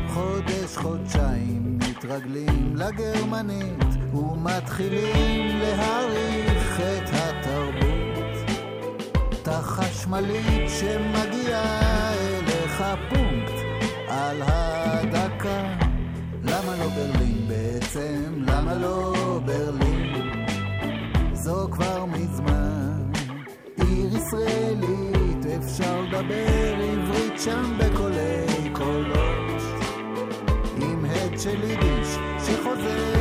חודש, 0.09 0.77
חודשיים 0.77 1.79
מתרגלים 1.79 2.77
לגרמנית 2.77 4.15
ומתחילים 4.15 5.59
להעריך 5.59 6.81
את 6.81 7.11
התרבות. 7.13 7.91
החשמלית 9.47 10.71
שמגיעה 10.81 12.13
אליך 12.13 12.85
פונקט 13.09 13.53
על 14.09 14.43
הדקה. 14.43 15.75
למה 16.43 16.77
לא 16.77 16.89
ברלין 16.89 17.49
בעצם? 17.49 18.35
למה 18.37 18.75
לא 18.75 19.15
ברלין? 19.45 20.47
זו 21.33 21.69
כבר 21.73 22.05
מזמן 22.05 23.13
עיר 23.77 24.17
ישראלית, 24.17 25.20
אפשר 25.65 26.01
לדבר 26.01 26.75
עברית 26.93 27.41
שם 27.41 27.79
בקולי 27.79 28.71
קולות. 28.73 29.63
עם 30.77 31.05
הד 31.05 31.39
של 31.39 31.63
יידיש 31.65 32.09
שחוזר 32.47 33.20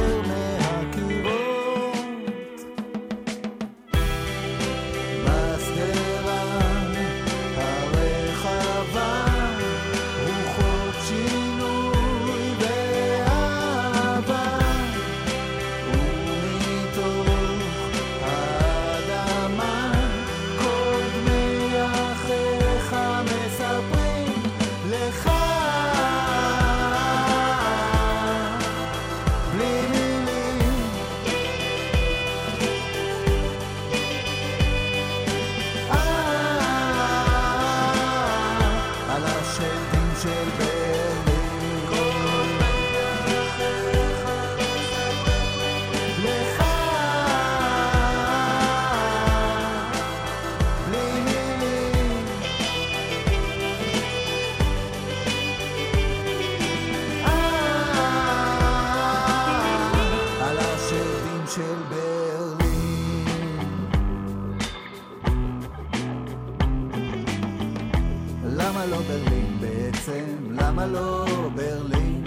למה 68.80 68.88
לא 68.88 69.02
ברלין 69.02 69.58
בעצם? 69.62 70.52
למה 70.52 70.86
לא 70.86 71.26
ברלין? 71.56 72.24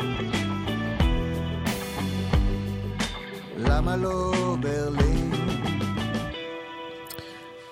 למה 3.59 3.97
לא 3.97 4.33
ברלין? 4.61 5.33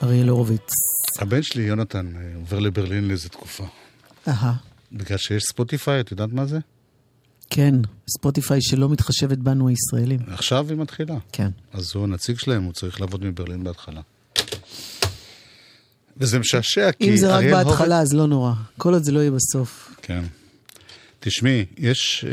אריאל 0.02 0.28
הורוביץ. 0.28 0.70
הבן 1.18 1.42
שלי, 1.42 1.62
יונתן, 1.62 2.12
אה, 2.16 2.36
עובר 2.36 2.58
לברלין 2.58 3.08
לאיזה 3.08 3.28
תקופה. 3.28 3.64
אהה, 4.28 4.54
בגלל 4.92 5.18
שיש 5.18 5.42
ספוטיפיי, 5.42 6.00
את 6.00 6.10
יודעת 6.10 6.32
מה 6.32 6.46
זה? 6.46 6.58
כן, 7.50 7.74
ספוטיפיי 8.18 8.58
שלא 8.62 8.88
מתחשבת 8.88 9.38
בנו 9.38 9.68
הישראלים. 9.68 10.20
עכשיו 10.26 10.66
היא 10.68 10.78
מתחילה. 10.78 11.16
כן. 11.32 11.50
אז 11.72 11.92
הוא 11.94 12.04
הנציג 12.04 12.38
שלהם, 12.38 12.62
הוא 12.62 12.72
צריך 12.72 13.00
לעבוד 13.00 13.24
מברלין 13.24 13.64
בהתחלה. 13.64 14.00
וזה 16.20 16.38
משעשע, 16.38 16.92
כי... 16.92 17.10
אם 17.10 17.16
זה 17.16 17.36
רק 17.36 17.44
בהתחלה, 17.44 18.00
אז 18.00 18.12
לא 18.12 18.26
נורא. 18.26 18.52
כל 18.78 18.92
עוד 18.92 19.02
זה 19.02 19.12
לא 19.12 19.20
יהיה 19.20 19.30
בסוף. 19.30 19.94
כן. 20.02 20.24
תשמעי, 21.20 21.64
יש 21.78 22.24
אה, 22.28 22.30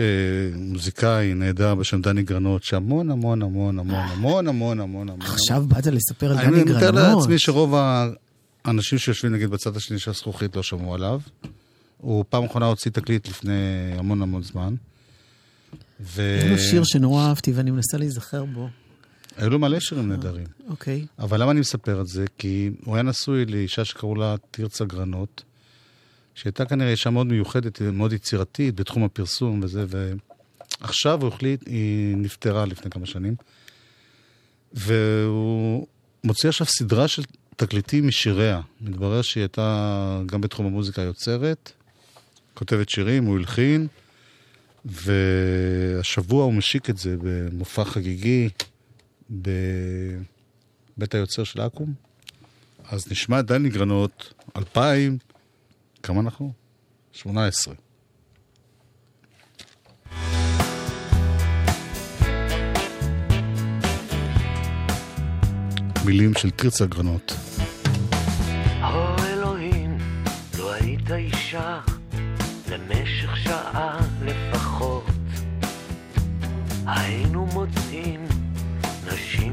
מוזיקאי 0.56 1.34
נהדר 1.34 1.76
בשם 1.76 2.02
דני 2.02 2.24
גרנות, 2.24 2.64
שהמון 2.64 3.12
המון 3.12 3.42
המון 3.42 3.80
המון 3.80 4.06
המון 4.10 4.48
המון 4.48 4.80
המון 4.80 5.10
המון... 5.10 5.22
עכשיו 5.22 5.64
באת 5.68 5.88
לספר 5.88 6.32
על 6.32 6.38
דני 6.38 6.48
אני 6.48 6.64
מתאר 6.64 6.80
גרנות. 6.80 7.18
לעצמי 7.18 7.40
שרוב 7.40 7.76
האנשים 8.66 9.00
שיושבים 9.00 9.34
נגיד 9.34 9.50
בצד 9.50 9.78
השני 9.78 10.00
של 10.00 10.12
הזכוכית 10.12 10.56
לא 10.56 10.64
שמעו 10.64 10.96
עליו. 10.96 11.20
הוא 11.98 12.26
פעם 12.30 12.44
אחרונה 12.44 12.66
הוציא 12.66 12.92
תקליט 12.92 13.28
לפני 13.28 13.52
המון 13.98 14.22
המון 14.22 14.44
זמן. 14.44 14.76
ו... 16.00 16.40
היה 16.42 16.52
לו 16.52 16.58
שיר 16.58 16.84
שנורא 16.84 17.28
אהבתי 17.28 17.52
ואני 17.52 17.72
מנסה 17.72 17.98
להיזכר 17.98 18.46
בו. 18.46 18.70
היו 19.38 19.50
לו 19.50 19.60
מלא 19.60 19.80
שירים 19.80 20.10
נהדרים. 20.10 20.48
אוקיי. 20.68 21.06
אבל 21.20 21.42
למה 21.42 21.52
אני 21.52 21.60
מספר 21.60 22.02
את 22.02 22.08
זה? 22.08 22.26
כי 22.38 22.70
הוא 22.86 22.96
היה 22.96 23.04
נשוי 23.04 23.46
לאישה 23.46 23.86
שקראו 23.86 24.16
לה 24.16 24.36
תרצה 24.52 24.86
גרנות, 24.86 25.44
שהייתה 26.36 26.66
כנראה 26.66 26.92
אישה 26.92 27.10
מאוד 27.10 27.28
מיוחדת, 27.28 27.82
מאוד 27.82 28.14
יצירתית 28.14 28.76
בתחום 28.76 29.04
הפרסום 29.04 29.60
וזה, 29.64 29.86
ועכשיו 30.82 31.22
הוא 31.22 31.28
החליט, 31.28 31.68
היא 31.68 32.18
נפטרה 32.18 32.66
לפני 32.66 32.92
כמה 32.92 33.06
שנים, 33.06 33.36
והוא 34.74 35.88
מוציא 36.24 36.50
עכשיו 36.50 36.68
סדרה 36.68 37.08
של 37.08 37.24
תקליטים 37.56 38.08
משיריה. 38.08 38.62
מתברר 38.82 39.22
שהיא 39.22 39.42
הייתה 39.42 40.22
גם 40.26 40.42
בתחום 40.42 40.66
המוזיקה 40.66 41.02
היוצרת, 41.02 41.72
כותבת 42.54 42.90
שירים, 42.90 43.26
הוא 43.26 43.38
הלחין, 43.38 43.88
והשבוע 44.86 46.44
הוא 46.44 46.54
משיק 46.54 46.90
את 46.90 46.98
זה 46.98 47.16
במופע 47.22 47.84
חגיגי 47.84 48.50
בבית 49.30 51.14
היוצר 51.14 51.44
של 51.44 51.62
אקו"ם. 51.62 51.94
אז 52.90 53.12
נשמע 53.12 53.42
דני 53.42 53.70
גרנות, 53.70 54.34
2000, 54.58 55.18
כמה 56.04 56.22
אנחנו? 56.22 56.54
18. 57.12 57.74
מילים 66.06 66.34
של 66.34 66.50
תרצה 66.52 66.86
גרנות. 66.86 67.34
או 68.82 69.16
אלוהים, 69.26 69.98
לו 70.58 70.74
היית 70.74 71.12
אישה 71.12 71.80
למשך 72.72 73.38
שעה 73.38 74.00
לפחות, 74.26 75.04
היינו 76.86 77.46
מוצאים 77.46 78.37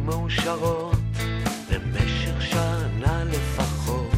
מאושרות 0.04 0.96
למשך 1.70 2.42
שנה 2.42 3.24
לפחות. 3.24 4.14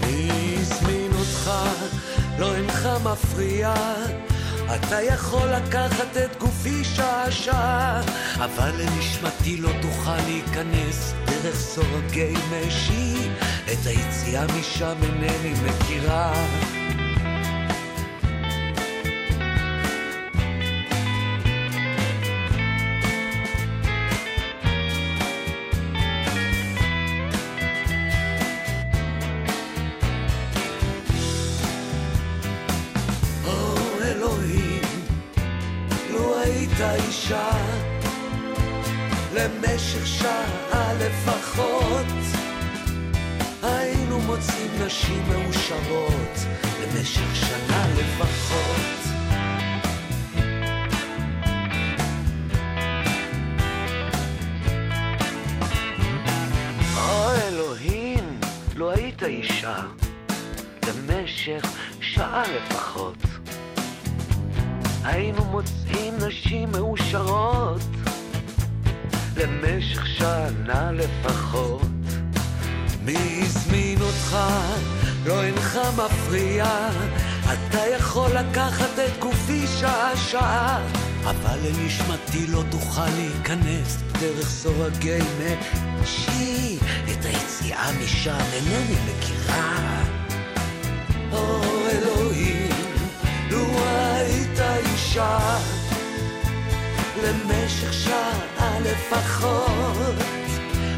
מי 0.00 0.56
הזמין 0.58 1.10
אותך? 1.18 1.50
לא 2.38 2.54
אינך 2.54 2.88
מפריע. 3.04 3.74
אתה 4.74 5.02
יכול 5.02 5.48
לקחת 5.48 6.16
את 6.16 6.38
גופי 6.40 6.84
שעה-שעה, 6.84 8.00
אבל 8.36 8.70
לנשמתי 8.78 9.56
לא 9.56 9.70
תוכל 9.82 10.16
להיכנס 10.16 11.14
דרך 11.26 11.56
סורגי 11.56 12.34
משי. 12.50 13.16
את 13.72 13.86
היציאה 13.86 14.44
משם 14.46 14.94
אינני 15.02 15.54
מכירה. 15.64 16.46
שעה-שעה, 80.30 80.80
אבל 81.24 81.58
לנשמתי 81.64 82.46
לא 82.46 82.62
תוכל 82.70 83.08
להיכנס 83.16 83.96
דרך 84.20 84.48
סורגי 84.48 85.18
משי. 86.02 86.78
את 87.04 87.24
היציאה 87.24 87.90
משם 88.02 88.44
אינני 88.52 88.96
מכירה. 89.06 90.02
או 91.32 91.60
אלוהים, 91.90 92.70
לו 93.50 93.66
היית 93.86 94.60
אישה 94.60 95.58
למשך 97.24 97.92
שעה 97.92 98.80
לפחות, 98.80 100.14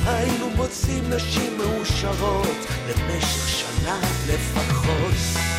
היינו 0.07 0.51
מוצאים 0.51 1.11
נשים 1.11 1.59
מאושרות 1.59 2.66
למשך 2.89 3.49
שנה 3.49 3.99
לפחות. 4.29 5.57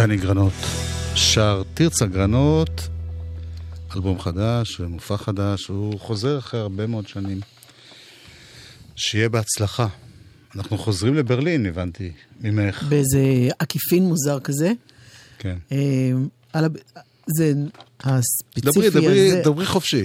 דני 0.00 0.16
גרנות 0.16 0.52
שר 1.14 1.62
תרצה 1.74 2.06
גרנות, 2.06 2.88
אלבום 3.96 4.20
חדש 4.20 4.80
ומופע 4.80 5.16
חדש, 5.16 5.66
הוא 5.66 6.00
חוזר 6.00 6.38
אחרי 6.38 6.60
הרבה 6.60 6.86
מאוד 6.86 7.08
שנים. 7.08 7.40
שיהיה 8.96 9.28
בהצלחה. 9.28 9.86
אנחנו 10.56 10.78
חוזרים 10.78 11.14
לברלין, 11.14 11.66
הבנתי, 11.66 12.12
ממך. 12.40 12.82
באיזה 12.82 13.20
עקיפין 13.58 14.02
מוזר 14.04 14.40
כזה. 14.40 14.72
כן. 15.38 15.56
אה, 15.72 15.78
על 16.52 16.64
הב... 16.64 16.72
זה 17.36 17.52
הספציפי 18.00 18.70
דברי, 18.70 18.90
דברי, 18.90 19.28
הזה. 19.28 19.42
דברי 19.44 19.66
חופשי. 19.66 20.02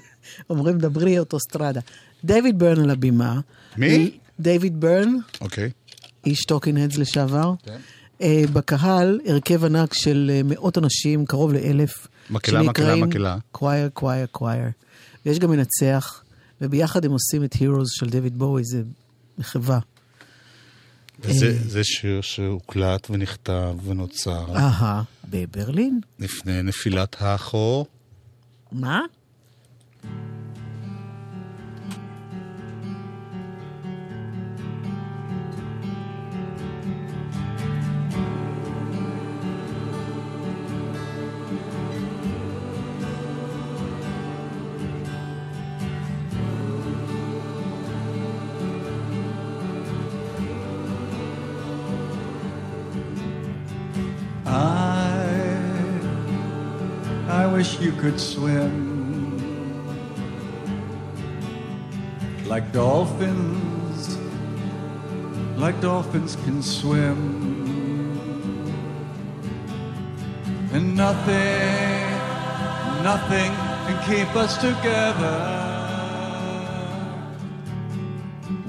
אומרים 0.50 0.78
דברי 0.78 1.18
אוטוסטרדה. 1.18 1.80
דיוויד 2.24 2.58
ברן 2.58 2.82
על 2.82 2.90
הבימה. 2.90 3.40
מי? 3.76 4.18
דיוויד 4.40 4.80
ברן, 4.80 5.16
אוקיי. 5.40 5.70
איש 6.26 6.44
Talking 6.44 6.78
Heads 6.78 6.96
לשעבר. 6.96 7.52
כן. 7.62 7.78
אה, 8.20 8.42
בקהל, 8.52 9.20
הרכב 9.26 9.64
ענק 9.64 9.94
של 9.94 10.30
אה, 10.34 10.40
מאות 10.44 10.78
אנשים, 10.78 11.26
קרוב 11.26 11.52
לאלף. 11.52 12.08
מקהלה, 12.30 12.62
מקהלה, 12.62 12.96
מקהלה. 12.96 13.36
קווייר, 13.52 13.88
קווייר, 13.88 14.26
קווייר. 14.26 14.68
ויש 15.26 15.38
גם 15.38 15.50
מנצח, 15.50 16.22
וביחד 16.60 17.04
הם 17.04 17.12
עושים 17.12 17.44
את 17.44 17.52
Heroes 17.52 17.88
של 17.92 18.08
דיוויד 18.08 18.38
בואי, 18.38 18.64
זה 18.64 18.82
מחווה. 19.38 19.78
וזה 21.20 21.46
אה. 21.46 21.52
זה 21.68 21.84
שיר 21.84 22.20
שהוקלט 22.20 23.10
ונכתב 23.10 23.76
ונוצר 23.84 24.56
אהה, 24.56 25.02
בברלין? 25.30 26.00
לפני 26.18 26.62
נפילת 26.62 27.16
החומה. 27.20 27.86
מה? 28.72 29.00
Wish 57.60 57.78
you 57.78 57.92
could 57.92 58.18
swim 58.18 58.74
like 62.46 62.72
dolphins, 62.72 64.16
like 65.58 65.78
dolphins 65.82 66.36
can 66.36 66.62
swim. 66.62 67.18
And 70.72 70.96
nothing, 70.96 72.00
nothing 73.10 73.50
can 73.84 73.98
keep 74.08 74.34
us 74.36 74.56
together. 74.56 75.38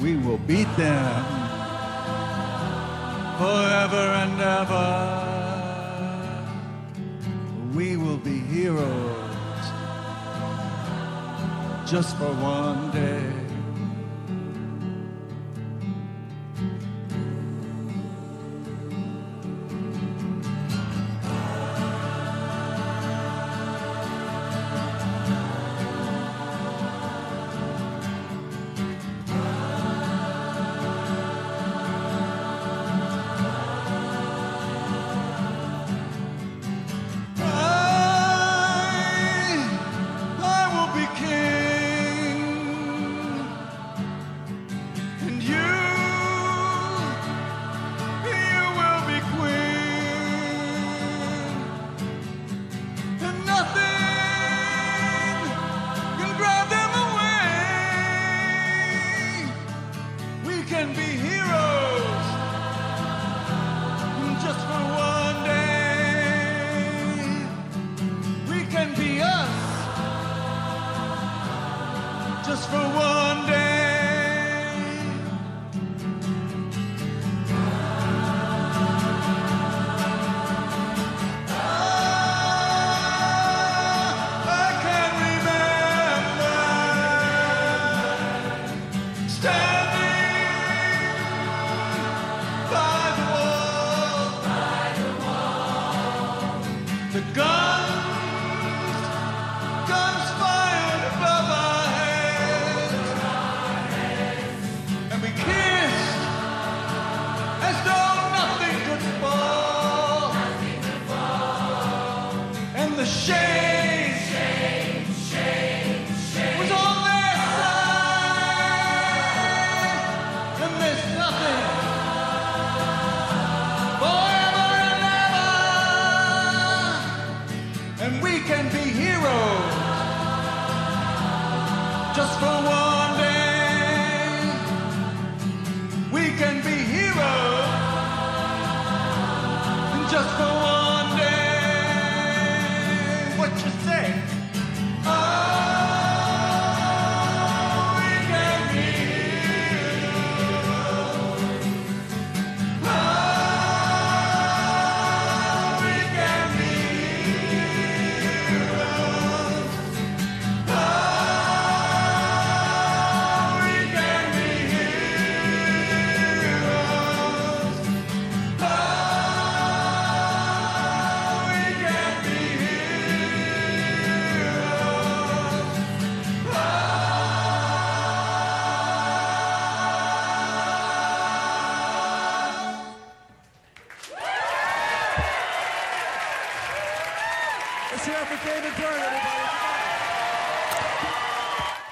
We 0.01 0.17
will 0.17 0.41
beat 0.51 0.71
them 0.75 1.23
forever 3.39 4.03
and 4.23 4.41
ever. 4.41 5.20
Just 11.91 12.15
for 12.15 12.31
one 12.35 12.89
day. 12.91 13.30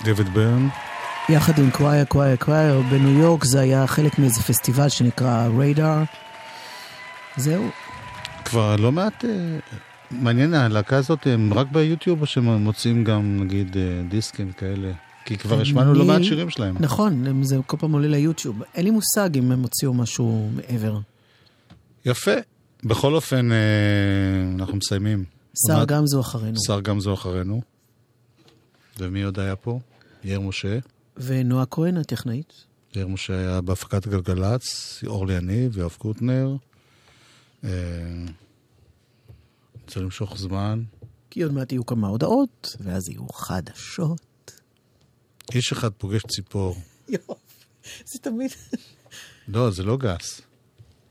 דיוויד 0.03 0.33
בירן, 0.33 0.67
יחד 1.29 1.59
עם 1.59 1.71
קווייר, 1.71 2.05
קווייר, 2.05 2.35
קווייר, 2.35 2.81
בניו 2.81 3.19
יורק 3.19 3.43
זה 3.43 3.59
היה 3.59 3.87
חלק 3.87 4.19
מאיזה 4.19 4.41
פסטיבל 4.41 4.89
שנקרא 4.89 5.47
Under 5.57 5.71
the 5.71 5.80
Radar. 5.80 5.97
זהו. 7.37 7.69
כבר 8.45 8.75
לא 8.75 8.91
מעט... 8.91 9.25
אה, 9.25 9.29
מעניין, 10.11 10.53
הלהקה 10.53 10.97
הזאת 10.97 11.27
הם 11.27 11.53
רק 11.53 11.67
ביוטיוב 11.71 12.21
או 12.21 12.25
שהם 12.25 12.63
מוציאים 12.63 13.03
גם 13.03 13.37
נגיד 13.43 13.77
אה, 13.77 14.01
דיסקים 14.09 14.51
כאלה? 14.51 14.91
כי 15.25 15.37
כבר 15.37 15.61
השמענו 15.61 15.93
לא 15.93 16.05
מעט 16.05 16.23
שירים 16.23 16.49
שלהם. 16.49 16.75
נכון, 16.79 17.43
זה 17.43 17.57
כל 17.65 17.77
פעם 17.77 17.91
עולה 17.91 18.07
ליוטיוב. 18.07 18.61
אין 18.75 18.85
לי 18.85 18.91
מושג 18.91 19.37
אם 19.37 19.51
הם 19.51 19.61
הוציאו 19.61 19.93
משהו 19.93 20.49
מעבר. 20.55 20.97
יפה. 22.05 22.31
בכל 22.83 23.13
אופן, 23.13 23.51
אה, 23.51 23.57
אנחנו 24.55 24.77
מסיימים. 24.77 25.23
שר 25.67 25.85
גמזו 25.85 26.19
אחרינו. 26.19 26.57
שר 26.67 26.79
גמזו 26.79 27.13
אחרינו. 27.13 27.61
ומי 28.99 29.23
עוד 29.23 29.39
היה 29.39 29.55
פה? 29.55 29.79
יאיר 30.23 30.39
משה. 30.39 30.79
ונועה 31.17 31.65
כהן 31.65 31.97
הטכנאית. 31.97 32.53
יאיר 32.95 33.07
משה 33.07 33.37
היה 33.37 33.61
בהפקת 33.61 34.07
גלגלצ, 34.07 34.99
אורלי 35.07 35.33
יניב, 35.33 35.77
יואב 35.77 35.95
קוטנר. 35.97 36.55
אה, 37.63 37.69
רוצה 39.83 39.99
למשוך 39.99 40.37
זמן. 40.37 40.83
כי 41.29 41.43
עוד 41.43 41.53
מעט 41.53 41.71
יהיו 41.71 41.85
כמה 41.85 42.07
הודעות, 42.07 42.75
ואז 42.79 43.09
יהיו 43.09 43.27
חדשות. 43.27 44.51
איש 45.53 45.71
אחד 45.71 45.89
פוגש 45.93 46.21
ציפור. 46.23 46.75
יואו, 47.09 47.37
זה 48.05 48.19
תמיד... 48.19 48.51
לא, 49.47 49.71
זה 49.71 49.83
לא 49.83 49.97
גס. 49.97 50.41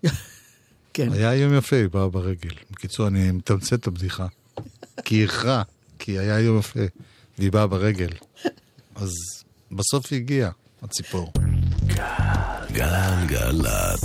כן. 0.95 1.13
היה 1.13 1.35
יום 1.35 1.55
יפה, 1.55 1.77
היא 1.77 1.89
באה 1.89 2.09
ברגל. 2.09 2.55
בקיצור, 2.71 3.09
אני 3.09 3.31
מתמצת 3.31 3.81
את 3.81 3.87
הבדיחה. 3.87 4.27
כי 5.05 5.15
היא 5.15 5.23
איחרה, 5.23 5.63
כי 5.99 6.19
היה 6.19 6.41
יום 6.41 6.59
יפה, 6.59 6.81
והיא 7.39 7.53
באה 7.53 7.67
ברגל. 7.67 8.09
אז 8.95 9.11
בסוף 9.73 10.07
היא 10.11 10.21
הגיעה, 10.21 10.51
הציפור. 10.83 11.33
גלגלצ. 12.73 14.01